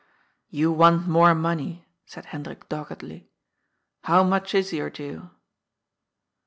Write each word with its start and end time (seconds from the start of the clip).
"You 0.59 0.71
want 0.71 1.07
more 1.07 1.35
money," 1.35 1.85
said 2.07 2.25
Hendrik 2.33 2.67
doggedly." 2.67 3.29
How 4.05 4.23
much 4.23 4.55
is 4.55 4.73
your 4.73 4.89
due 4.89 5.29